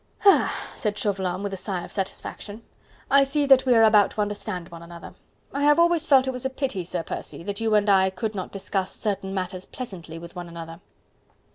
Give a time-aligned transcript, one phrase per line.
[0.25, 2.63] "Ah!" said Chauvelin with a sigh of satisfaction,
[3.11, 5.13] "I see that we are about to understand one another....
[5.53, 8.33] I have always felt it was a pity, Sir Percy, that you and I could
[8.33, 10.79] not discuss certain matters pleasantly with one another....